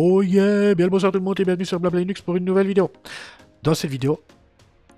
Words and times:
Oh 0.00 0.22
yeah 0.22 0.76
Bien 0.76 0.86
le 0.86 0.90
bonsoir 0.90 1.10
tout 1.10 1.18
le 1.18 1.24
monde 1.24 1.40
et 1.40 1.44
bienvenue 1.44 1.64
sur 1.64 1.80
Blabla 1.80 1.98
Linux 1.98 2.20
pour 2.20 2.36
une 2.36 2.44
nouvelle 2.44 2.68
vidéo. 2.68 2.92
Dans 3.64 3.74
cette 3.74 3.90
vidéo, 3.90 4.22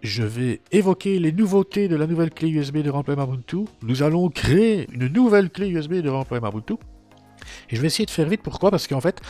je 0.02 0.22
vais 0.22 0.60
évoquer 0.72 1.18
les 1.18 1.32
nouveautés 1.32 1.88
de 1.88 1.96
la 1.96 2.06
nouvelle 2.06 2.28
clé 2.28 2.50
USB 2.50 2.82
de 2.82 2.90
remplacement 2.90 3.24
Ubuntu. 3.24 3.64
Nous 3.80 4.02
allons 4.02 4.28
créer 4.28 4.86
une 4.92 5.06
nouvelle 5.06 5.48
clé 5.48 5.70
USB 5.70 5.94
de 6.02 6.10
remplacement 6.10 6.50
Ubuntu. 6.50 6.74
Et 7.70 7.76
je 7.76 7.80
vais 7.80 7.86
essayer 7.86 8.04
de 8.04 8.10
faire 8.10 8.28
vite, 8.28 8.42
pourquoi? 8.42 8.70
Parce 8.70 8.86
qu'en 8.86 9.00
fait, 9.00 9.22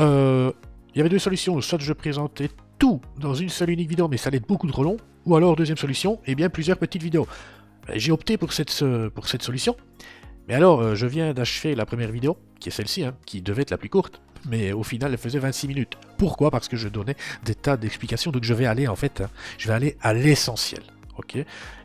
euh, 0.00 0.50
il 0.92 0.98
y 0.98 1.00
avait 1.00 1.08
deux 1.08 1.20
solutions. 1.20 1.60
Soit 1.60 1.80
je 1.80 1.92
présentais 1.92 2.50
tout 2.80 3.00
dans 3.20 3.34
une 3.34 3.48
seule 3.48 3.70
unique 3.70 3.90
vidéo, 3.90 4.08
mais 4.08 4.16
ça 4.16 4.26
allait 4.26 4.38
être 4.38 4.48
beaucoup 4.48 4.66
trop 4.66 4.82
long. 4.82 4.96
Ou 5.26 5.36
alors, 5.36 5.54
deuxième 5.54 5.78
solution, 5.78 6.14
et 6.26 6.32
eh 6.32 6.34
bien 6.34 6.48
plusieurs 6.48 6.78
petites 6.78 7.04
vidéos. 7.04 7.28
J'ai 7.94 8.10
opté 8.10 8.38
pour 8.38 8.52
cette, 8.52 8.84
pour 9.14 9.28
cette 9.28 9.44
solution. 9.44 9.76
Mais 10.48 10.54
alors, 10.54 10.80
euh, 10.80 10.94
je 10.96 11.06
viens 11.06 11.32
d'achever 11.32 11.76
la 11.76 11.86
première 11.86 12.10
vidéo, 12.10 12.36
qui 12.58 12.70
est 12.70 12.72
celle-ci, 12.72 13.04
hein, 13.04 13.14
qui 13.24 13.40
devait 13.40 13.62
être 13.62 13.70
la 13.70 13.78
plus 13.78 13.88
courte, 13.88 14.20
mais 14.48 14.72
au 14.72 14.82
final, 14.82 15.12
elle 15.12 15.18
faisait 15.18 15.38
26 15.38 15.68
minutes. 15.68 15.96
Pourquoi? 16.18 16.50
Parce 16.50 16.68
que 16.68 16.76
je 16.76 16.88
donnais 16.88 17.16
des 17.44 17.54
tas 17.54 17.76
d'explications, 17.76 18.30
donc 18.30 18.44
je 18.44 18.54
vais 18.54 18.66
aller 18.66 18.88
en 18.88 18.96
fait, 18.96 19.22
je 19.58 19.68
vais 19.68 19.74
aller 19.74 19.96
à 20.00 20.12
l'essentiel. 20.14 20.82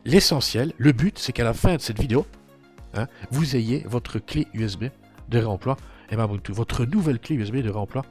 L'essentiel, 0.06 0.74
le 0.78 0.92
but, 0.92 1.20
c'est 1.20 1.34
qu'à 1.34 1.44
la 1.44 1.54
fin 1.54 1.76
de 1.76 1.82
cette 1.82 2.00
vidéo, 2.00 2.26
hein, 2.94 3.08
vous 3.32 3.56
ayez 3.56 3.84
votre 3.88 4.20
clé 4.20 4.48
USB 4.54 4.86
de 5.30 5.40
réemploi 5.40 5.78
Ubuntu, 6.12 6.52
votre 6.54 6.86
nouvelle 6.86 7.20
clé 7.20 7.36
USB 7.36 7.58
de 7.58 7.70
réemploi 7.70 8.06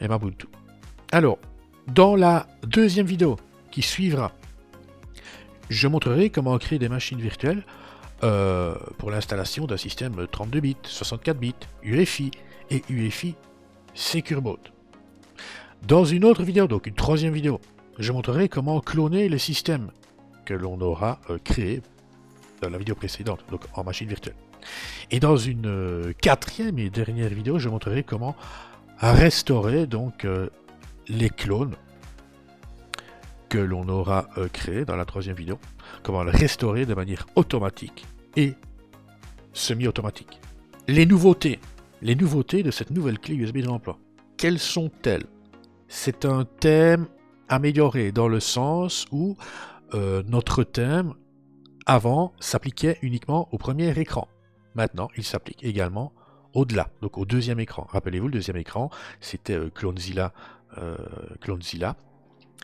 Ubuntu. 0.00 0.46
Alors, 1.12 1.38
dans 1.88 2.16
la 2.16 2.46
deuxième 2.66 3.06
vidéo 3.06 3.36
qui 3.70 3.82
suivra, 3.82 4.32
je 5.68 5.88
montrerai 5.88 6.30
comment 6.30 6.56
créer 6.58 6.78
des 6.78 6.88
machines 6.88 7.20
virtuelles 7.20 7.64
euh, 8.24 8.74
pour 8.98 9.10
l'installation 9.10 9.66
d'un 9.66 9.76
système 9.76 10.26
32 10.30 10.60
bits, 10.60 10.76
64 10.82 11.38
bits, 11.38 11.54
UEFI 11.82 12.30
et 12.70 12.82
UEFI 12.88 13.34
Secure 13.94 14.42
Boot. 14.42 14.72
Dans 15.86 16.04
une 16.04 16.24
autre 16.24 16.42
vidéo, 16.42 16.66
donc 16.66 16.86
une 16.86 16.94
troisième 16.94 17.32
vidéo, 17.32 17.60
je 17.98 18.12
montrerai 18.12 18.48
comment 18.48 18.80
cloner 18.80 19.28
les 19.28 19.38
systèmes 19.38 19.90
que 20.44 20.54
l'on 20.54 20.80
aura 20.80 21.20
euh, 21.30 21.38
créés 21.42 21.82
dans 22.60 22.70
la 22.70 22.78
vidéo 22.78 22.94
précédente, 22.94 23.44
donc 23.50 23.62
en 23.74 23.84
machine 23.84 24.08
virtuelle. 24.08 24.36
Et 25.10 25.18
dans 25.18 25.36
une 25.36 25.66
euh, 25.66 26.12
quatrième 26.20 26.78
et 26.78 26.90
dernière 26.90 27.30
vidéo, 27.30 27.58
je 27.58 27.68
montrerai 27.68 28.04
comment 28.04 28.36
restaurer 28.98 29.86
donc 29.88 30.24
les 31.08 31.28
clones 31.28 31.74
que 33.48 33.58
l'on 33.58 33.88
aura 33.88 34.28
créés 34.52 34.84
dans 34.84 34.94
la 34.94 35.04
troisième 35.04 35.34
vidéo, 35.34 35.58
comment 36.04 36.22
le 36.22 36.30
restaurer 36.30 36.86
de 36.86 36.94
manière 36.94 37.26
automatique 37.34 38.06
et 38.36 38.54
semi-automatique. 39.52 40.40
Les 40.88 41.06
nouveautés. 41.06 41.58
Les 42.02 42.16
nouveautés 42.16 42.64
de 42.64 42.72
cette 42.72 42.90
nouvelle 42.90 43.20
clé 43.20 43.36
USB 43.36 43.58
de 43.58 43.66
l'emploi. 43.66 43.96
Quelles 44.36 44.58
sont-elles? 44.58 45.26
C'est 45.86 46.24
un 46.24 46.44
thème 46.44 47.06
amélioré 47.48 48.10
dans 48.10 48.26
le 48.26 48.40
sens 48.40 49.06
où 49.12 49.36
euh, 49.94 50.24
notre 50.26 50.64
thème 50.64 51.14
avant 51.86 52.32
s'appliquait 52.40 52.98
uniquement 53.02 53.48
au 53.52 53.58
premier 53.58 53.96
écran. 54.00 54.26
Maintenant, 54.74 55.10
il 55.16 55.22
s'applique 55.22 55.62
également 55.62 56.12
au-delà, 56.54 56.90
donc 57.02 57.18
au 57.18 57.24
deuxième 57.24 57.60
écran. 57.60 57.86
Rappelez-vous, 57.88 58.26
le 58.26 58.32
deuxième 58.32 58.56
écran, 58.56 58.90
c'était 59.20 59.54
euh, 59.54 59.70
Clonezilla, 59.70 60.32
euh, 60.78 60.96
Clonezilla. 61.40 61.94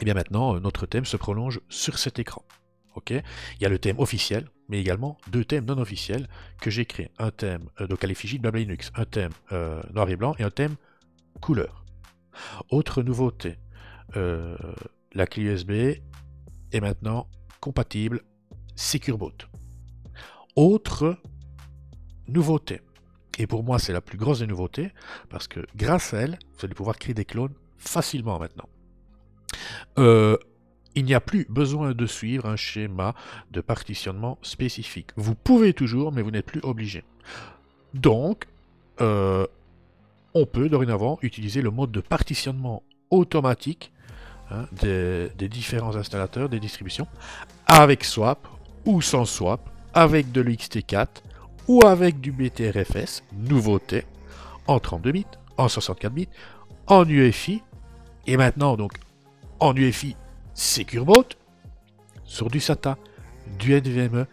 Et 0.01 0.05
bien 0.05 0.15
maintenant, 0.15 0.59
notre 0.59 0.85
thème 0.85 1.05
se 1.05 1.17
prolonge 1.17 1.61
sur 1.69 2.01
cet 2.01 2.19
écran. 2.19 2.43
Il 3.11 3.23
y 3.61 3.67
a 3.67 3.69
le 3.69 3.79
thème 3.79 3.99
officiel, 3.99 4.49
mais 4.69 4.81
également 4.81 5.17
deux 5.31 5.45
thèmes 5.45 5.65
non 5.65 5.79
officiels 5.79 6.29
que 6.61 6.71
j'ai 6.71 6.85
créés. 6.85 7.11
Un 7.19 7.31
thème 7.31 7.69
euh, 7.81 7.87
donc 7.87 8.05
à 8.05 8.07
l'effigie 8.07 8.37
de 8.37 8.43
Blabla 8.43 8.61
Linux, 8.61 8.91
un 8.95 9.05
thème 9.05 9.33
euh, 9.53 9.83
noir 9.93 10.09
et 10.11 10.17
blanc 10.17 10.35
et 10.39 10.43
un 10.43 10.51
thème 10.51 10.77
couleur. 11.41 11.85
Autre 12.71 13.03
nouveauté, 13.03 13.59
euh, 14.17 14.57
la 15.13 15.27
clé 15.27 15.43
USB 15.43 15.71
est 15.71 16.81
maintenant 16.81 17.29
compatible 17.61 18.23
SecureBoot. 18.77 19.49
Autre 20.55 21.19
nouveauté, 22.27 22.81
et 23.39 23.47
pour 23.47 23.65
moi 23.65 23.79
c'est 23.79 23.93
la 23.93 24.01
plus 24.01 24.19
grosse 24.19 24.41
des 24.41 24.47
nouveautés, 24.47 24.93
parce 25.31 25.49
que 25.49 25.61
grâce 25.75 26.15
à 26.15 26.19
elle, 26.19 26.39
vous 26.53 26.65
allez 26.65 26.75
pouvoir 26.75 26.99
créer 26.99 27.15
des 27.15 27.25
clones 27.25 27.55
facilement 27.77 28.39
maintenant. 28.39 28.69
Il 30.99 31.05
n'y 31.05 31.15
a 31.15 31.21
plus 31.21 31.47
besoin 31.49 31.93
de 31.93 32.07
suivre 32.07 32.47
un 32.47 32.57
schéma 32.57 33.15
de 33.51 33.61
partitionnement 33.61 34.39
spécifique. 34.43 35.11
Vous 35.17 35.35
pouvez 35.35 35.73
toujours, 35.73 36.13
mais 36.13 36.23
vous 36.23 36.31
n'êtes 36.31 36.47
plus 36.47 36.61
obligé. 36.63 37.05
Donc, 37.95 38.47
euh, 39.01 39.47
on 40.35 40.47
peut 40.47 40.69
dorénavant 40.69 41.19
utiliser 41.23 41.63
le 41.63 41.71
mode 41.71 41.93
de 41.93 42.01
partitionnement 42.01 42.83
automatique 43.11 43.93
hein, 44.51 44.67
des, 44.73 45.49
différents 45.49 45.97
installateurs, 45.97 46.49
des 46.49 46.61
distributions, 46.61 47.07
avec 47.67 48.05
swap 48.05 48.47
ou 48.85 49.01
sans 49.01 49.25
swap, 49.25 49.71
avec 49.95 50.33
de 50.33 50.43
l'XT4 50.43 51.07
ou 51.67 51.87
avec 51.87 52.21
du 52.21 52.33
BTRFS, 52.33 53.23
nouveauté, 53.33 54.05
en 54.67 54.81
32 54.81 55.13
bits, 55.13 55.27
en 55.57 55.69
64 55.69 56.13
bits, 56.13 56.29
en 56.87 57.09
UEFI, 57.09 57.63
et 58.27 58.37
maintenant 58.37 58.77
donc 58.77 58.93
en 59.61 59.75
UEFI 59.75 60.17
SecureBoot, 60.59 61.39
sur 62.25 62.51
du 62.51 62.59
SATA, 62.59 62.99
du 63.61 63.75
NVMe 63.75 64.27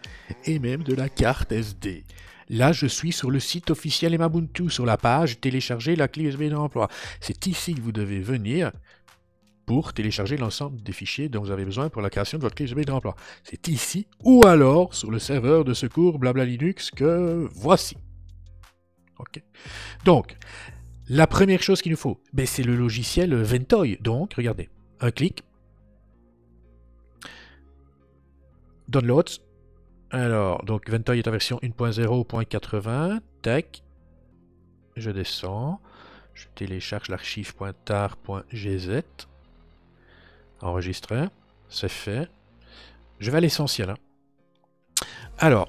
et 0.44 0.58
même 0.58 0.82
de 0.82 0.92
la 0.92 1.08
carte 1.08 1.52
SD. 1.52 2.04
Là, 2.48 2.72
je 2.72 2.86
suis 2.86 3.12
sur 3.12 3.30
le 3.30 3.38
site 3.38 3.70
officiel 3.70 4.12
Emabuntu, 4.12 4.68
sur 4.68 4.84
la 4.86 4.96
page 4.96 5.40
télécharger 5.40 5.94
la 5.94 6.08
clé 6.08 6.24
USB 6.24 6.44
d'emploi. 6.44 6.88
C'est 7.20 7.46
ici 7.46 7.74
que 7.74 7.80
vous 7.80 7.92
devez 7.92 8.18
venir 8.18 8.72
pour 9.66 9.92
télécharger 9.92 10.36
l'ensemble 10.36 10.82
des 10.82 10.92
fichiers 10.92 11.28
dont 11.28 11.42
vous 11.42 11.52
avez 11.52 11.64
besoin 11.64 11.90
pour 11.90 12.02
la 12.02 12.10
création 12.10 12.38
de 12.38 12.42
votre 12.42 12.56
clé 12.56 12.66
USB 12.66 12.80
d'emploi. 12.80 13.14
C'est 13.44 13.68
ici 13.68 14.08
ou 14.24 14.44
alors 14.46 14.94
sur 14.94 15.12
le 15.12 15.20
serveur 15.20 15.64
de 15.64 15.74
secours 15.74 16.18
Blabla 16.18 16.44
Linux 16.44 16.90
que 16.90 17.48
voici. 17.52 17.96
Ok. 19.20 19.40
Donc, 20.04 20.36
la 21.08 21.28
première 21.28 21.62
chose 21.62 21.82
qu'il 21.82 21.92
nous 21.92 21.98
faut, 21.98 22.20
ben, 22.32 22.46
c'est 22.46 22.64
le 22.64 22.74
logiciel 22.74 23.32
Ventoy. 23.34 23.98
Donc, 24.00 24.34
regardez, 24.34 24.68
un 25.00 25.12
clic, 25.12 25.44
Downloads. 28.88 29.40
Alors, 30.10 30.64
donc 30.64 30.88
Ventoy 30.88 31.18
est 31.18 31.28
en 31.28 31.32
version 31.32 31.58
1.0.80. 31.62 33.20
Tac. 33.42 33.82
Je 34.96 35.10
descends. 35.10 35.80
Je 36.34 36.46
télécharge 36.54 37.08
l'archive 37.08 37.54
.tar.gz. 37.84 39.02
Enregistrer. 40.60 41.26
C'est 41.68 41.88
fait. 41.88 42.28
Je 43.18 43.30
vais 43.30 43.38
à 43.38 43.40
l'essentiel. 43.40 43.90
Hein. 43.90 43.96
Alors, 45.38 45.68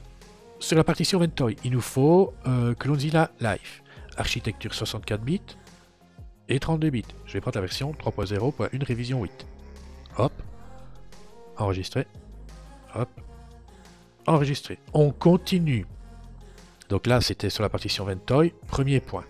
sur 0.59 0.77
la 0.77 0.83
partition 0.83 1.19
Ventoy, 1.19 1.55
il 1.63 1.71
nous 1.71 1.81
faut 1.81 2.33
euh, 2.45 2.73
Clonezilla 2.73 3.31
Live. 3.39 3.81
Architecture 4.17 4.73
64 4.73 5.21
bits 5.21 5.41
et 6.49 6.59
32 6.59 6.89
bits. 6.89 7.03
Je 7.25 7.33
vais 7.33 7.41
prendre 7.41 7.57
la 7.57 7.61
version 7.61 7.91
3.0.1 7.91 8.83
révision 8.83 9.21
8. 9.21 9.45
Hop. 10.17 10.33
Enregistrer. 11.57 12.07
Hop. 12.97 13.09
Enregistré. 14.25 14.79
On 14.93 15.11
continue. 15.11 15.85
Donc 16.89 17.05
là, 17.05 17.21
c'était 17.21 17.49
sur 17.49 17.61
la 17.61 17.69
partition 17.69 18.05
Ventoy. 18.05 18.53
Premier 18.67 18.99
point. 18.99 19.25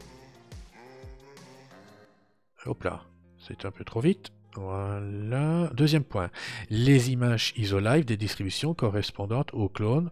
Hop 2.66 2.84
là. 2.84 3.04
C'est 3.38 3.66
un 3.66 3.72
peu 3.72 3.84
trop 3.84 4.00
vite. 4.00 4.32
Voilà. 4.56 5.70
Deuxième 5.74 6.04
point. 6.04 6.30
Les 6.70 7.12
images 7.12 7.54
ISOLive 7.58 8.06
des 8.06 8.18
distributions 8.18 8.74
correspondantes 8.74 9.54
aux 9.54 9.70
clones. 9.70 10.10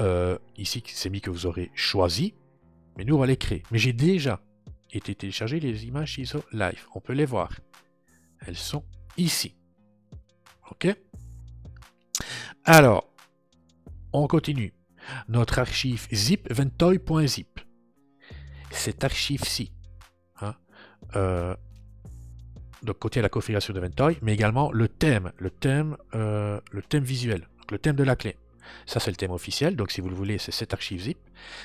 Euh, 0.00 0.38
ici, 0.56 0.82
c'est 0.86 1.10
mis 1.10 1.20
que 1.20 1.30
vous 1.30 1.46
aurez 1.46 1.70
choisi. 1.74 2.34
Mais 2.96 3.04
nous, 3.04 3.14
on 3.14 3.18
va 3.18 3.26
les 3.26 3.36
créer. 3.36 3.62
Mais 3.70 3.78
j'ai 3.78 3.92
déjà 3.92 4.40
été 4.92 5.14
téléchargé 5.14 5.60
les 5.60 5.86
images 5.86 6.18
ISO 6.18 6.42
Live. 6.52 6.86
On 6.94 7.00
peut 7.00 7.12
les 7.12 7.24
voir. 7.24 7.52
Elles 8.46 8.56
sont 8.56 8.84
ici. 9.16 9.54
OK? 10.70 10.88
Alors, 12.68 13.08
on 14.12 14.26
continue. 14.26 14.74
Notre 15.28 15.58
archive 15.58 16.06
zip 16.12 16.52
ventoy.zip. 16.52 17.60
Cette 18.70 19.04
archive-ci, 19.04 19.72
hein, 20.42 20.54
euh, 21.16 21.56
donc 22.82 22.98
contient 22.98 23.22
la 23.22 23.30
configuration 23.30 23.72
de 23.72 23.80
Ventoy, 23.80 24.18
mais 24.20 24.34
également 24.34 24.70
le 24.70 24.86
thème, 24.86 25.32
le 25.38 25.48
thème, 25.48 25.96
euh, 26.14 26.60
visuel, 26.92 27.48
le 27.70 27.78
thème 27.78 27.96
de 27.96 28.04
la 28.04 28.16
clé. 28.16 28.36
Ça, 28.84 29.00
c'est 29.00 29.10
le 29.10 29.16
thème 29.16 29.30
officiel, 29.30 29.74
donc 29.74 29.90
si 29.90 30.02
vous 30.02 30.10
le 30.10 30.14
voulez, 30.14 30.36
c'est 30.36 30.52
cette 30.52 30.74
archive 30.74 31.00
zip. 31.00 31.18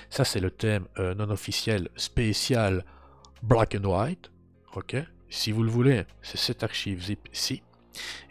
Ça, 0.09 0.23
c'est 0.23 0.39
le 0.39 0.51
thème 0.51 0.87
euh, 0.99 1.13
non 1.15 1.29
officiel 1.29 1.89
spécial 1.97 2.85
black 3.41 3.75
and 3.75 3.83
white. 3.83 4.31
Si 5.29 5.51
vous 5.51 5.63
le 5.63 5.69
voulez, 5.69 6.05
c'est 6.21 6.37
cette 6.37 6.63
archive 6.63 7.03
zip-ci. 7.03 7.61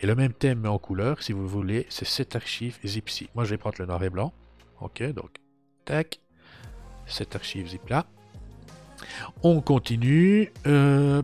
Et 0.00 0.06
le 0.06 0.14
même 0.14 0.32
thème 0.32 0.60
mais 0.60 0.68
en 0.68 0.78
couleur, 0.78 1.22
si 1.22 1.32
vous 1.32 1.48
voulez, 1.48 1.86
c'est 1.88 2.06
cette 2.06 2.36
archive 2.36 2.78
zip-ci. 2.84 3.28
Moi, 3.34 3.44
je 3.44 3.50
vais 3.50 3.58
prendre 3.58 3.76
le 3.78 3.86
noir 3.86 4.02
et 4.02 4.10
blanc. 4.10 4.32
Ok, 4.80 5.02
donc, 5.12 5.30
tac, 5.84 6.20
cette 7.06 7.34
archive 7.36 7.68
zip 7.68 7.88
là. 7.88 8.06
On 9.42 9.60
continue. 9.60 10.52
Euh, 10.66 11.22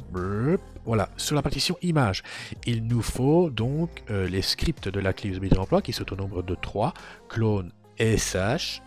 Voilà, 0.85 1.11
sur 1.19 1.37
la 1.37 1.43
partition 1.43 1.77
image, 1.83 2.23
il 2.65 2.87
nous 2.87 3.03
faut 3.03 3.51
donc 3.51 4.03
euh, 4.11 4.27
les 4.27 4.41
scripts 4.41 4.89
de 4.89 5.01
la 5.01 5.13
clé 5.13 5.31
USB 5.31 5.49
de 5.49 5.59
remploi 5.59 5.83
qui 5.83 5.93
sont 5.93 6.11
au 6.13 6.17
nombre 6.17 6.43
de 6.43 6.55
3, 6.55 6.95
clone 7.29 7.73
SH, 8.01 8.81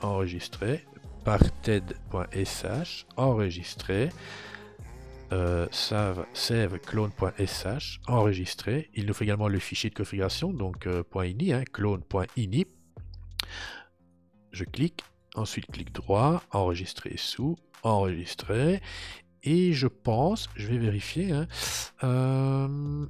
enregistré, 0.00 0.84
parted.sh, 1.24 3.06
enregistré, 3.16 4.10
euh, 5.32 5.66
save, 5.70 6.26
save 6.32 6.78
clone.sh, 6.78 8.00
enregistré. 8.06 8.90
Il 8.94 9.06
nous 9.06 9.14
faut 9.14 9.24
également 9.24 9.48
le 9.48 9.58
fichier 9.58 9.90
de 9.90 9.94
configuration, 9.94 10.52
donc 10.52 10.86
euh, 10.86 11.02
.ini, 11.24 11.52
hein, 11.52 11.64
clone.ini. 11.72 12.66
Je 14.52 14.64
clique, 14.64 15.02
ensuite 15.34 15.66
clic 15.66 15.92
droit, 15.92 16.42
enregistrer 16.52 17.14
sous, 17.16 17.56
enregistrer. 17.82 18.80
Et 19.42 19.72
je 19.72 19.86
pense, 19.86 20.48
je 20.56 20.66
vais 20.66 20.78
vérifier, 20.78 21.32
hein, 21.32 21.46
euh, 22.02 23.06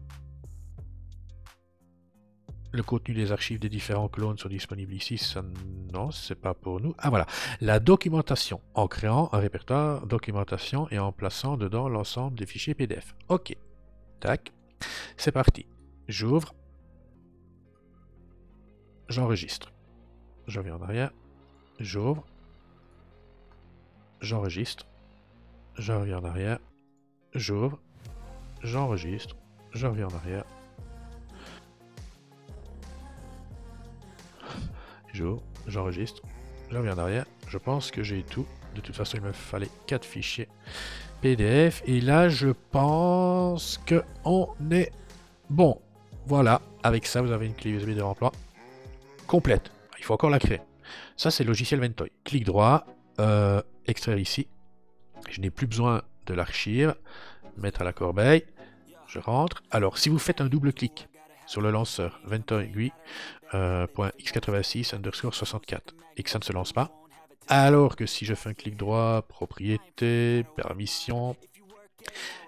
le 2.73 2.83
contenu 2.83 3.15
des 3.15 3.33
archives 3.33 3.59
des 3.59 3.69
différents 3.69 4.09
clones 4.09 4.39
sont 4.39 4.49
disponibles 4.49 4.93
ici. 4.93 5.19
Ça, 5.19 5.43
non, 5.93 6.11
c'est 6.11 6.35
pas 6.41 6.55
pour 6.55 6.81
nous. 6.81 6.95
Ah 6.99 7.11
voilà, 7.11 7.27
la 7.61 7.81
documentation, 7.81 8.61
en 8.75 8.89
créant 8.89 9.29
un 9.33 9.39
répertoire 9.39 10.07
documentation 10.07 10.89
et 10.91 10.99
en 10.99 11.13
plaçant 11.13 11.57
dedans 11.57 11.89
l'ensemble 11.89 12.39
des 12.39 12.47
fichiers 12.47 12.75
PDF. 12.75 13.15
Ok, 13.29 13.57
tac, 14.21 14.53
c'est 15.17 15.33
parti. 15.33 15.67
J'ouvre, 16.09 16.55
j'enregistre. 19.09 19.73
Je 20.47 20.59
reviens 20.59 20.77
en 20.77 20.83
arrière, 20.83 21.11
j'ouvre, 21.79 22.25
j'enregistre, 24.21 24.87
je 25.77 25.93
reviens 25.93 26.19
en 26.19 26.25
arrière, 26.25 26.59
j'ouvre, 27.35 27.79
j'enregistre, 28.63 29.37
je 29.73 29.87
reviens 29.87 30.09
en 30.09 30.15
arrière, 30.15 30.45
j'enregistre, 35.67 36.23
je 36.71 36.77
reviens 36.77 36.95
en 36.95 36.99
arrière, 36.99 37.27
je 37.49 37.59
pense 37.59 37.91
que 37.91 38.03
j'ai 38.03 38.23
tout. 38.23 38.47
De 38.75 38.81
toute 38.81 38.95
façon, 38.95 39.17
il 39.17 39.23
me 39.23 39.33
fallait 39.33 39.71
4 39.87 40.05
fichiers 40.05 40.49
PDF. 41.21 41.83
Et 41.87 42.01
là, 42.01 42.29
je 42.29 42.49
pense 42.71 43.79
que 43.87 44.03
on 44.25 44.49
est 44.71 44.93
bon. 45.51 45.81
Voilà, 46.27 46.61
avec 46.83 47.07
ça, 47.07 47.23
vous 47.23 47.33
avez 47.33 47.47
une 47.47 47.55
clé 47.55 47.71
USB 47.71 47.91
de 47.91 48.03
remploi 48.03 48.33
complète. 49.29 49.71
Il 49.99 50.05
faut 50.05 50.15
encore 50.15 50.31
la 50.31 50.41
créer. 50.41 50.61
Ça, 51.17 51.31
c'est 51.31 51.45
le 51.45 51.49
logiciel 51.49 51.81
Ventoy. 51.81 52.11
Clic 52.25 52.45
droit, 52.45 52.87
euh, 53.21 53.63
extraire 53.87 54.19
ici. 54.19 54.49
Je 55.31 55.41
n'ai 55.41 55.51
plus 55.51 55.67
besoin 55.67 56.03
de 56.27 56.35
l'archive. 56.35 56.97
Mettre 57.57 57.83
à 57.83 57.85
la 57.85 57.93
corbeille. 57.93 58.45
Je 59.07 59.19
rentre. 59.19 59.63
Alors, 59.71 59.99
si 59.99 60.09
vous 60.09 60.19
faites 60.19 60.41
un 60.41 60.47
double 60.47 60.73
clic 60.73 61.09
sur 61.49 61.63
le 61.63 61.71
lanceur 61.71 62.21
Ventoy 62.25 62.93
euh, 63.55 63.87
.x86 63.97 64.95
underscore 64.95 65.35
64 65.35 65.95
et 66.17 66.23
que 66.23 66.31
ça 66.31 66.39
ne 66.39 66.45
se 66.45 66.53
lance 66.53 66.73
pas, 66.73 66.93
alors 67.49 67.97
que 67.97 68.05
si 68.05 68.27
je 68.27 68.35
fais 68.35 68.51
un 68.51 68.55
clic 68.55 68.77
droit, 68.77 69.23
propriété, 69.23 70.45
permission, 70.57 71.37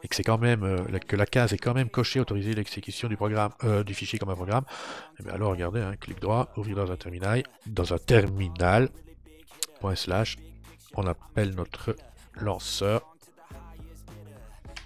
et 0.03 0.09
que 0.09 0.15
c'est 0.15 0.23
quand 0.23 0.39
même 0.39 0.65
euh, 0.65 0.99
que 0.99 1.17
la 1.17 1.25
case 1.25 1.55
est 1.55 1.59
quand 1.59 1.73
même 1.73 1.89
cochée, 1.89 2.21
autoriser 2.21 2.53
l'exécution 2.53 3.09
du 3.09 3.17
programme, 3.17 3.53
euh, 3.65 3.83
du 3.83 3.95
fichier 3.95 4.19
comme 4.19 4.29
un 4.29 4.35
programme, 4.35 4.65
et 5.19 5.23
eh 5.27 5.31
alors 5.31 5.53
regardez, 5.53 5.81
hein, 5.81 5.97
clic 5.99 6.21
droit, 6.21 6.53
ouvrir 6.59 6.77
dans 6.77 6.93
un 6.93 6.97
terminal, 6.97 7.43
dans 7.67 7.95
un 7.95 7.99
terminal, 7.99 8.91
point 9.81 9.97
slash, 9.97 10.37
on 10.95 11.07
appelle 11.07 11.55
notre 11.55 11.97
lanceur, 12.35 13.17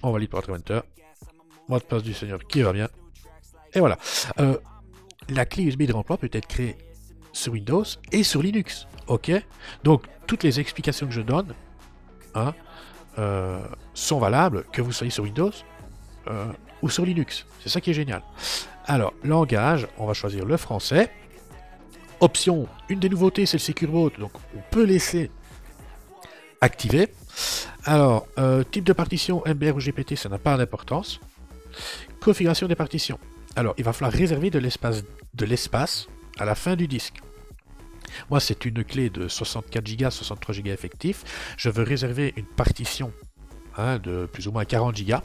on 0.05 0.13
valide 0.13 0.31
par 0.31 0.49
enter, 0.49 0.81
mot 1.69 1.79
de 1.79 1.85
passe 1.85 2.05
du 2.05 2.15
seigneur 2.15 2.39
qui 2.47 2.63
va 2.63 2.73
bien, 2.73 2.89
et 3.75 3.81
voilà. 3.81 3.99
Euh, 4.39 4.57
la 5.29 5.45
clé 5.47 5.65
USB 5.65 5.83
de 5.83 5.93
remploi 5.93 6.17
peut 6.17 6.31
être 6.33 6.47
créée 6.47 6.77
sur 7.33 7.53
Windows 7.53 7.85
et 8.13 8.23
sur 8.23 8.43
Linux. 8.43 8.87
Ok? 9.07 9.31
Donc, 9.83 10.05
toutes 10.27 10.43
les 10.43 10.61
explications 10.61 11.07
que 11.07 11.13
je 11.13 11.21
donne 11.21 11.55
hein, 12.35 12.55
euh, 13.19 13.61
sont 13.95 14.19
valables, 14.19 14.65
que 14.73 14.83
vous 14.83 14.93
soyez 14.93 15.11
sur 15.11 15.25
Windows 15.25 15.53
euh, 16.29 16.53
ou 16.83 16.89
sur 16.89 17.05
Linux. 17.05 17.47
C'est 17.61 17.69
ça 17.69 17.81
qui 17.81 17.91
est 17.91 17.95
génial. 17.95 18.23
Alors, 18.87 19.15
langage, 19.23 19.87
on 19.99 20.07
va 20.07 20.15
choisir 20.15 20.45
le 20.45 20.57
français. 20.57 21.11
Option, 22.21 22.69
une 22.89 23.01
des 23.01 23.09
nouveautés, 23.09 23.45
c'est 23.47 23.57
le 23.57 23.63
Secure 23.63 23.91
Boot, 23.91 24.19
donc 24.19 24.33
on 24.57 24.61
peut 24.71 24.85
laisser 24.85 25.31
activer. 26.61 27.09
Alors, 27.85 28.27
type 28.71 28.85
de 28.85 28.93
partition, 28.93 29.43
MBR 29.47 29.77
ou 29.77 29.81
GPT, 29.81 30.17
ça 30.17 30.29
n'a 30.29 30.39
pas 30.39 30.57
d'importance. 30.57 31.21
Configuration 32.21 32.69
des 32.69 32.77
partitions. 32.77 33.19
Alors, 33.57 33.75
il 33.79 33.85
va 33.85 33.93
falloir 33.93 34.13
réserver 34.13 34.51
de 34.51 34.59
l'espace 34.59 36.09
à 36.39 36.45
la 36.45 36.55
fin 36.55 36.77
du 36.77 36.89
disque. 36.89 37.21
Moi, 38.31 38.41
c'est 38.41 38.65
une 38.65 38.85
clé 38.85 39.11
de 39.11 39.29
64 39.29 39.97
Go, 39.97 40.11
63 40.11 40.57
Go 40.57 40.71
effectif. 40.71 41.55
Je 41.57 41.71
veux 41.71 41.83
réserver 41.83 42.33
une 42.37 42.47
partition 42.47 43.13
hein, 43.77 43.99
de 43.99 44.27
plus 44.27 44.49
ou 44.49 44.53
moins 44.53 44.65
40 44.65 45.01
Go. 45.03 45.17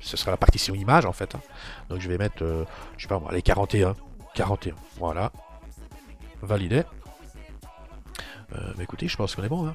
Ce 0.00 0.16
sera 0.16 0.30
la 0.30 0.36
partition 0.36 0.74
image 0.74 1.06
en 1.06 1.12
fait. 1.12 1.34
Hein. 1.34 1.40
Donc 1.88 2.00
je 2.00 2.08
vais 2.08 2.18
mettre, 2.18 2.42
euh, 2.42 2.64
je 2.96 3.02
sais 3.02 3.08
pas 3.08 3.18
moi, 3.18 3.32
les 3.32 3.42
41. 3.42 3.94
41. 4.34 4.74
Voilà. 4.98 5.32
Validé. 6.42 6.82
Euh, 8.52 8.72
écoutez, 8.80 9.08
je 9.08 9.16
pense 9.16 9.34
qu'on 9.34 9.42
est 9.42 9.48
bon. 9.48 9.66
Hein. 9.66 9.74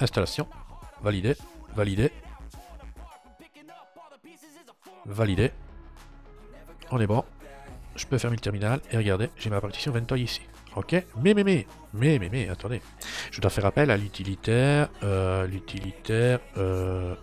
Installation. 0.00 0.48
Validé. 1.02 1.36
Validé. 1.76 2.10
Validé. 5.06 5.50
On 6.90 7.00
est 7.00 7.06
bon. 7.06 7.24
Je 7.96 8.06
peux 8.06 8.18
fermer 8.18 8.36
le 8.36 8.40
terminal 8.40 8.80
et 8.90 8.96
regardez, 8.96 9.30
j'ai 9.36 9.50
ma 9.50 9.60
partition 9.60 9.92
Ventoy 9.92 10.22
ici. 10.22 10.40
Ok 10.76 10.92
Mais, 11.22 11.34
mais, 11.34 11.44
mais, 11.44 11.66
mais, 11.92 12.18
mais, 12.18 12.28
mais, 12.30 12.48
attendez. 12.48 12.80
Je 13.30 13.40
dois 13.40 13.50
faire 13.50 13.66
appel 13.66 13.90
à 13.90 13.96
l'utilitaire, 13.96 14.88
euh, 15.02 15.46
l'utilitaire 15.46 16.40
euh, 16.56 17.14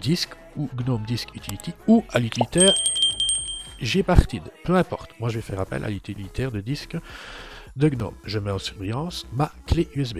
disque 0.00 0.34
ou 0.56 0.68
GNOME 0.76 1.04
Disk 1.06 1.34
Utility 1.34 1.72
ou 1.86 2.04
à 2.10 2.18
l'utilitaire 2.18 2.74
gpartid. 3.80 4.42
Peu 4.64 4.76
importe. 4.76 5.10
Moi, 5.20 5.30
je 5.30 5.36
vais 5.36 5.42
faire 5.42 5.60
appel 5.60 5.84
à 5.84 5.88
l'utilitaire 5.88 6.50
de 6.50 6.60
disque 6.60 6.96
de 7.76 7.88
GNOME. 7.88 8.14
Je 8.24 8.38
mets 8.38 8.50
en 8.50 8.58
surveillance 8.58 9.26
ma 9.32 9.50
clé 9.66 9.88
USB. 9.94 10.18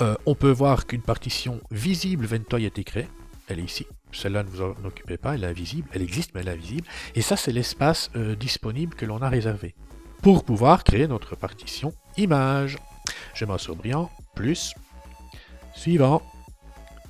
Euh, 0.00 0.14
on 0.26 0.34
peut 0.34 0.50
voir 0.50 0.86
qu'une 0.86 1.02
partition 1.02 1.60
visible 1.70 2.26
Ventoy 2.26 2.64
a 2.64 2.68
été 2.68 2.84
créée. 2.84 3.08
Elle 3.48 3.60
est 3.60 3.64
ici. 3.64 3.86
Celle-là, 4.12 4.42
ne 4.42 4.48
vous 4.48 4.62
en 4.62 4.74
occupez 4.84 5.16
pas, 5.16 5.34
elle 5.34 5.44
est 5.44 5.48
invisible, 5.48 5.88
elle 5.92 6.02
existe, 6.02 6.34
mais 6.34 6.40
elle 6.40 6.48
est 6.48 6.52
invisible. 6.52 6.86
Et 7.14 7.22
ça, 7.22 7.36
c'est 7.36 7.52
l'espace 7.52 8.10
euh, 8.16 8.34
disponible 8.34 8.94
que 8.94 9.06
l'on 9.06 9.22
a 9.22 9.28
réservé 9.28 9.74
pour 10.22 10.44
pouvoir 10.44 10.84
créer 10.84 11.06
notre 11.06 11.36
partition 11.36 11.92
image. 12.16 12.78
Je 13.34 13.44
mets 13.44 13.58
sur 13.58 13.76
brillant, 13.76 14.10
plus, 14.34 14.74
suivant, 15.74 16.22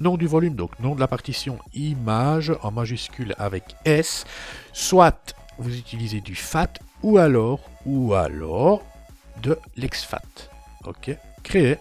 nom 0.00 0.16
du 0.16 0.26
volume, 0.26 0.54
donc 0.54 0.78
nom 0.80 0.95
de 0.95 1.00
la 1.00 1.09
partition 1.09 1.59
image 1.75 2.52
en 2.62 2.71
majuscule 2.71 3.35
avec 3.38 3.64
S, 3.85 4.25
soit 4.73 5.35
vous 5.59 5.76
utilisez 5.76 6.21
du 6.21 6.35
FAT 6.35 6.75
ou 7.02 7.18
alors, 7.18 7.61
ou 7.85 8.14
alors 8.14 8.83
de 9.42 9.59
l'exFAT. 9.76 10.23
Ok, 10.85 11.16
créer. 11.42 11.78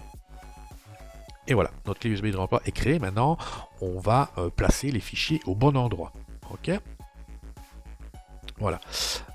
Et 1.48 1.54
voilà, 1.54 1.72
notre 1.86 2.00
clé 2.00 2.10
USB 2.10 2.28
de 2.28 2.38
remploi 2.38 2.62
est 2.66 2.72
créée. 2.72 3.00
Maintenant, 3.00 3.38
on 3.82 4.00
va 4.00 4.32
euh, 4.38 4.50
placer 4.50 4.92
les 4.92 5.00
fichiers 5.00 5.40
au 5.46 5.56
bon 5.56 5.76
endroit. 5.76 6.14
OK? 6.52 6.72
Voilà. 8.60 8.80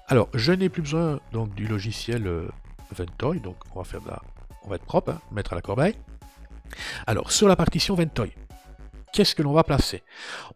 Alors, 0.08 0.28
je 0.34 0.52
n'ai 0.52 0.68
plus 0.68 0.82
besoin 0.82 1.20
donc 1.32 1.54
du 1.54 1.66
logiciel 1.66 2.26
euh, 2.26 2.48
Ventoy. 2.90 3.40
Donc, 3.40 3.56
on 3.74 3.78
va 3.80 3.84
faire 3.84 4.00
on 4.64 4.68
va 4.68 4.76
être 4.76 4.84
propre, 4.84 5.12
hein, 5.12 5.20
mettre 5.30 5.52
à 5.52 5.56
la 5.56 5.62
corbeille. 5.62 5.96
Alors, 7.06 7.32
sur 7.32 7.48
la 7.48 7.56
partition 7.56 7.94
Ventoy, 7.94 8.32
qu'est-ce 9.12 9.34
que 9.34 9.42
l'on 9.42 9.52
va 9.52 9.64
placer? 9.64 10.02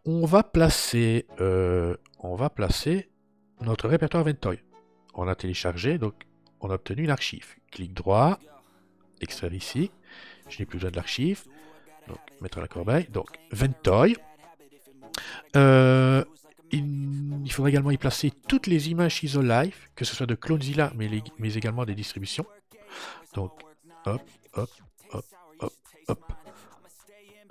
On 0.05 0.25
va 0.25 0.43
placer, 0.43 1.25
euh, 1.41 1.95
on 2.19 2.35
va 2.35 2.49
placer 2.49 3.09
notre 3.61 3.87
répertoire 3.87 4.23
Ventoy. 4.23 4.59
On 5.13 5.27
a 5.27 5.35
téléchargé, 5.35 5.97
donc 5.97 6.13
on 6.61 6.69
a 6.69 6.75
obtenu 6.75 7.03
une 7.03 7.09
archive. 7.09 7.55
Clic 7.71 7.93
droit, 7.93 8.39
extraire 9.21 9.53
ici. 9.53 9.91
Je 10.49 10.59
n'ai 10.59 10.65
plus 10.65 10.77
besoin 10.77 10.91
de 10.91 10.95
l'archive. 10.95 11.43
Donc, 12.07 12.19
mettre 12.41 12.59
la 12.59 12.67
corbeille. 12.67 13.07
Donc, 13.09 13.29
Ventoy. 13.51 14.15
Euh, 15.55 16.23
il, 16.71 17.51
faudra 17.51 17.69
également 17.69 17.91
y 17.91 17.97
placer 17.97 18.31
toutes 18.47 18.67
les 18.67 18.89
images 18.89 19.23
ISO 19.23 19.41
Live, 19.41 19.75
que 19.95 20.05
ce 20.05 20.15
soit 20.15 20.25
de 20.25 20.35
Clonezilla, 20.35 20.91
mais, 20.95 21.09
mais 21.39 21.53
également 21.53 21.85
des 21.85 21.95
distributions. 21.95 22.45
Donc, 23.33 23.51
hop, 24.05 24.21
hop, 24.53 24.69
hop, 25.11 25.25
hop, 25.59 25.73
hop. 26.07 26.33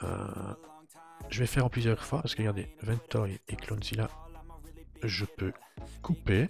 Euh, 0.03 0.55
je 1.31 1.41
vais 1.41 1.47
faire 1.47 1.65
en 1.65 1.71
plusieurs 1.71 2.05
fois, 2.05 2.23
parce 2.23 2.35
que 2.35 2.43
regardez, 2.43 2.69
Ventoy 2.83 3.41
et 3.49 3.57
Clonezilla, 3.57 4.09
je 5.03 5.25
peux 5.25 5.53
couper 6.03 6.49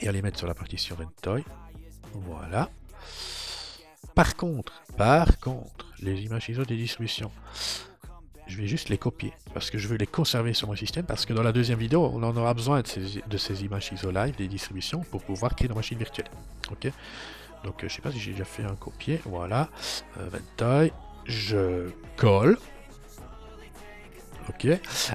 et 0.00 0.08
aller 0.08 0.22
mettre 0.22 0.38
sur 0.38 0.46
la 0.46 0.54
partition 0.54 0.96
Ventoy. 0.96 1.44
Voilà. 2.12 2.70
Par 4.14 4.36
contre, 4.36 4.82
par 4.96 5.38
contre, 5.38 5.81
les 6.02 6.22
images 6.22 6.48
ISO 6.48 6.64
des 6.64 6.76
distributions, 6.76 7.30
je 8.46 8.56
vais 8.56 8.66
juste 8.66 8.88
les 8.88 8.98
copier 8.98 9.32
parce 9.54 9.70
que 9.70 9.78
je 9.78 9.88
veux 9.88 9.96
les 9.96 10.06
conserver 10.06 10.52
sur 10.52 10.68
mon 10.68 10.76
système 10.76 11.06
parce 11.06 11.24
que 11.24 11.32
dans 11.32 11.42
la 11.42 11.52
deuxième 11.52 11.78
vidéo, 11.78 12.10
on 12.12 12.22
en 12.22 12.36
aura 12.36 12.54
besoin 12.54 12.82
de 12.82 13.36
ces, 13.38 13.64
images 13.64 13.90
ISO 13.92 14.10
live, 14.10 14.36
des 14.36 14.48
distributions 14.48 15.00
pour 15.10 15.22
pouvoir 15.22 15.54
créer 15.54 15.68
nos 15.68 15.74
machines 15.74 15.98
virtuelles. 15.98 16.30
Ok? 16.70 16.90
Donc, 17.64 17.82
euh, 17.84 17.88
je 17.88 17.94
sais 17.94 18.02
pas 18.02 18.10
si 18.10 18.18
j'ai 18.18 18.32
déjà 18.32 18.44
fait 18.44 18.64
un 18.64 18.74
copier. 18.74 19.20
Voilà. 19.24 19.68
Euh, 20.18 20.88
je 21.26 21.90
colle. 22.16 22.58
Ok. 24.48 24.66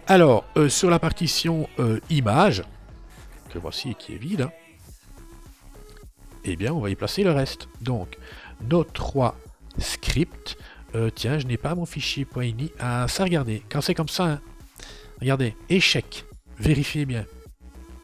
Alors, 0.07 0.45
euh, 0.55 0.69
sur 0.69 0.89
la 0.89 0.99
partition 0.99 1.67
euh, 1.79 1.99
image, 2.09 2.63
que 3.49 3.59
voici 3.59 3.95
qui 3.95 4.13
est 4.13 4.17
vide, 4.17 4.41
hein, 4.41 4.51
eh 6.45 6.55
bien, 6.55 6.73
on 6.73 6.79
va 6.79 6.89
y 6.89 6.95
placer 6.95 7.23
le 7.23 7.31
reste. 7.31 7.67
Donc, 7.81 8.17
nos 8.61 8.83
trois 8.83 9.35
scripts. 9.79 10.57
Euh, 10.97 11.11
tiens, 11.13 11.37
je 11.37 11.45
n'ai 11.45 11.57
pas 11.57 11.75
mon 11.75 11.85
fichier 11.85 12.25
.ini. 12.35 12.71
Ah, 12.79 13.07
ça, 13.07 13.23
regardez. 13.23 13.61
Quand 13.69 13.81
c'est 13.81 13.93
comme 13.93 14.07
ça, 14.07 14.25
hein, 14.25 14.41
regardez. 15.21 15.55
Échec. 15.69 16.25
Vérifiez 16.57 17.05
bien. 17.05 17.23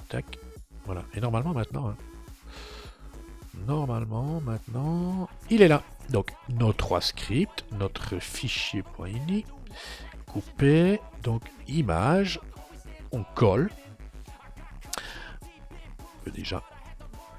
Tac. 0.09 0.37
Voilà. 0.85 1.03
Et 1.15 1.19
normalement, 1.19 1.53
maintenant... 1.53 1.89
Hein, 1.89 1.95
normalement, 3.65 4.39
maintenant... 4.41 5.27
Il 5.49 5.63
est 5.63 5.67
là. 5.67 5.81
Donc, 6.11 6.33
nos 6.49 6.71
trois 6.71 7.01
scripts. 7.01 7.65
Notre 7.71 8.19
fichier 8.19 8.83
.ini. 8.99 9.43
Couper. 10.27 10.99
Donc, 11.23 11.41
image. 11.67 12.39
On 13.11 13.23
colle. 13.33 13.71
On 15.99 16.25
peut 16.25 16.31
déjà 16.31 16.61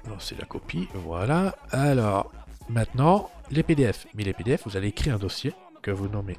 lancer 0.09 0.35
la 0.37 0.45
copie. 0.45 0.89
Voilà. 0.95 1.55
Alors, 1.71 2.29
maintenant, 2.69 3.29
les 3.51 3.63
PDF. 3.63 4.07
Mais 4.15 4.23
les 4.23 4.33
PDF, 4.33 4.63
vous 4.65 4.77
allez 4.77 4.89
écrire 4.89 5.15
un 5.15 5.19
dossier 5.19 5.53
que 5.81 5.91
vous 5.91 6.07
nommez 6.07 6.37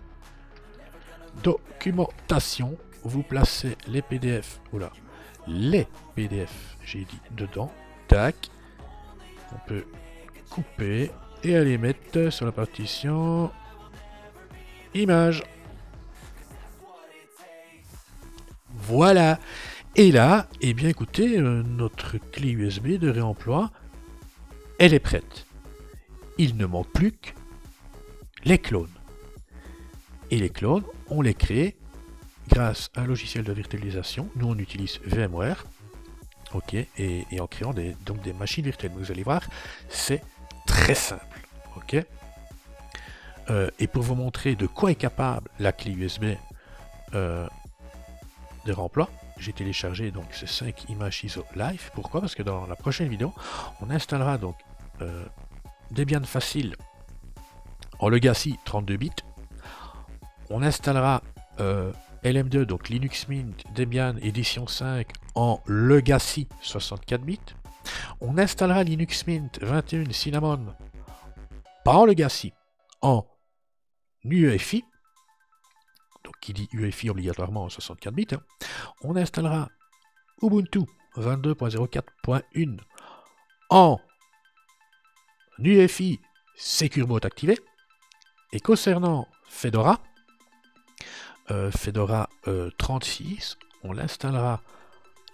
documentation. 1.43 2.77
Vous 3.05 3.23
placez 3.23 3.77
les 3.87 4.03
PDF, 4.03 4.61
oula, 4.73 4.91
les 5.47 5.87
PDF, 6.15 6.77
j'ai 6.85 7.01
dit 7.01 7.21
dedans. 7.33 7.71
Tac. 8.09 8.51
On 9.53 9.69
peut 9.69 9.85
couper 10.51 11.11
et 11.45 11.57
aller 11.57 11.79
mettre 11.79 12.31
sur 12.31 12.47
la 12.47 12.53
partition 12.53 13.51
image. 14.95 15.43
Voilà. 18.75 19.39
Et 19.95 20.13
là, 20.13 20.49
eh 20.61 20.75
bien 20.75 20.89
écoutez, 20.89 21.39
euh, 21.39 21.63
notre 21.63 22.19
clé 22.19 22.51
USB 22.51 22.99
de 22.99 23.09
réemploi, 23.09 23.71
elle 24.79 24.95
est 24.95 25.01
prête 25.01 25.47
il 26.39 26.57
ne 26.57 26.67
manque 26.67 26.91
plus 26.93 27.13
que 27.13 27.31
les 28.45 28.59
clones. 28.59 28.89
Et 30.31 30.39
les 30.39 30.51
clones, 30.51 30.85
on 31.09 31.23
les 31.23 31.35
crée 31.35 31.77
grâce 32.49 32.91
à 32.95 33.03
un 33.03 33.07
logiciel 33.07 33.45
de 33.45 33.53
virtualisation. 33.53 34.29
Nous, 34.37 34.47
on 34.47 34.59
utilise 34.59 35.01
VMware. 35.05 35.65
Ok, 36.55 36.75
et, 36.75 37.25
en 37.41 37.47
créant 37.47 37.73
des, 37.73 37.97
donc 38.07 38.23
des 38.23 38.33
machines 38.33 38.65
virtuelles. 38.65 38.93
Vous 38.95 39.11
allez 39.11 39.25
voir, 39.25 39.43
c'est 39.89 40.23
très 40.67 40.95
simple. 40.95 41.37
Euh, 43.51 43.71
et 43.79 43.87
pour 43.87 44.03
vous 44.03 44.15
montrer 44.15 44.57
de 44.57 44.67
quoi 44.67 44.91
est 44.91 44.97
capable 44.97 45.49
la 45.61 45.73
clé 45.73 45.93
USB 45.93 46.25
euh, 47.15 47.47
de 48.65 48.73
remploi, 48.73 49.09
j'ai 49.39 49.53
téléchargé 49.53 50.11
donc 50.11 50.27
ces 50.33 50.47
5 50.47 50.89
images 50.89 51.23
ISO 51.23 51.45
live. 51.55 51.91
Pourquoi? 51.95 52.21
Parce 52.21 52.35
que 52.35 52.43
dans 52.43 52.67
la 52.67 52.75
prochaine 52.75 53.09
vidéo, 53.09 53.33
on 53.81 53.91
installera 53.91 54.39
donc 54.39 54.57
euh, 55.01 55.25
Debian 55.91 56.25
facile 56.25 56.77
en 57.99 58.09
Legacy 58.09 58.59
32 58.65 58.97
bits. 58.97 59.11
On 60.51 60.63
installera 60.63 61.23
euh, 61.61 61.93
LM2, 62.25 62.65
donc 62.65 62.89
Linux 62.89 63.29
Mint 63.29 63.65
Debian 63.75 64.17
édition 64.19 64.67
5 64.67 65.09
en 65.35 65.61
Legacy 65.67 66.49
64 66.61 67.23
bits. 67.23 67.41
On 68.21 68.39
installera 68.39 68.83
Linux 68.83 69.27
Mint 69.27 69.59
21 69.63 70.13
Cinnamon, 70.13 70.75
pas 71.85 71.95
en 71.95 72.05
Legacy, 72.05 72.53
en 73.03 73.27
UEFI. 74.25 74.85
Donc 76.25 76.35
qui 76.41 76.53
dit 76.53 76.69
UEFI 76.73 77.11
obligatoirement 77.11 77.65
en 77.65 77.69
64 77.69 78.15
bits. 78.15 78.29
Hein. 78.33 78.41
On 79.03 79.17
installera 79.17 79.69
Ubuntu 80.43 80.81
22.04.1 81.17 82.79
en 83.71 84.01
UEFI 85.59 86.21
Secure 86.57 87.07
Boot 87.07 87.25
activé. 87.25 87.59
Et 88.53 88.61
concernant 88.61 89.29
Fedora, 89.49 90.01
euh, 91.51 91.71
Fedora 91.71 92.29
36, 92.79 93.57
euh, 93.59 93.89
on 93.89 93.93
l'installera 93.93 94.63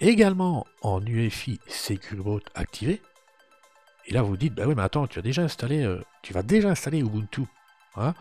également 0.00 0.66
en 0.82 1.04
UEFI 1.04 1.60
Secure 1.66 2.24
Boot 2.24 2.44
activé. 2.54 3.00
Et 4.06 4.12
là, 4.12 4.22
vous 4.22 4.36
dites, 4.36 4.54
bah 4.54 4.64
oui, 4.66 4.74
mais 4.76 4.82
attends, 4.82 5.06
tu 5.06 5.18
as 5.18 5.22
déjà 5.22 5.42
installé, 5.42 5.84
euh, 5.84 6.02
tu 6.22 6.32
vas 6.32 6.42
déjà 6.42 6.70
installer 6.70 6.98
Ubuntu 6.98 7.42
hein, 7.96 8.14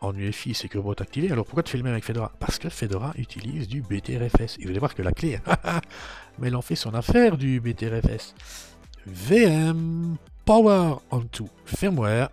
en 0.00 0.14
UEFI 0.14 0.54
Secure 0.54 0.82
Boot 0.82 1.00
activé. 1.00 1.30
Alors 1.32 1.44
pourquoi 1.44 1.62
tu 1.62 1.72
fais 1.72 1.78
le 1.78 1.84
même 1.84 1.92
avec 1.92 2.04
Fedora? 2.04 2.32
Parce 2.38 2.58
que 2.58 2.68
Fedora 2.68 3.12
utilise 3.16 3.66
du 3.66 3.82
BTRFS. 3.82 4.58
Et 4.58 4.64
vous 4.64 4.70
allez 4.70 4.78
voir 4.78 4.94
que 4.94 5.02
la 5.02 5.12
clé, 5.12 5.40
mais 6.38 6.48
elle 6.48 6.56
en 6.56 6.62
fait 6.62 6.76
son 6.76 6.94
affaire 6.94 7.36
du 7.36 7.60
BTRFS. 7.60 8.34
VM 9.06 10.16
Power 10.48 11.02
onto 11.10 11.46
Firmware 11.66 12.30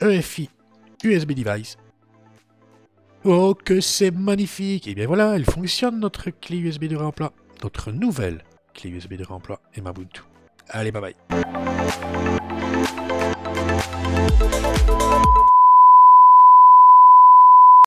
EFI 0.00 0.50
USB 1.04 1.34
device. 1.34 1.76
Oh, 3.24 3.54
que 3.54 3.80
c'est 3.80 4.10
magnifique 4.10 4.88
Et 4.88 4.96
bien 4.96 5.06
voilà, 5.06 5.36
elle 5.36 5.44
fonctionne 5.44 6.00
notre 6.00 6.30
clé 6.30 6.56
USB 6.56 6.86
de 6.86 6.96
remploi. 6.96 7.32
Notre 7.62 7.92
nouvelle 7.92 8.42
clé 8.74 8.90
USB 8.90 9.14
de 9.14 9.24
remploi 9.24 9.60
et 9.76 9.80
Mabuntu. 9.80 10.22
Allez, 10.70 10.90
bye 10.90 11.00
bye 11.00 11.44